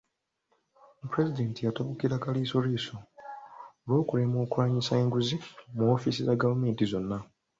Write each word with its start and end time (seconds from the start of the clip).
Pulezidenti 1.11 1.59
yatabukira 1.63 2.21
Kaliisoliiso 2.23 2.95
olw’okulemwa 3.83 4.37
okulwanyisa 4.45 4.93
enguzi 5.01 5.37
mu 5.75 5.81
woofiisi 5.87 6.21
za 6.23 6.39
gavumenti 6.41 6.83
zonna. 6.91 7.17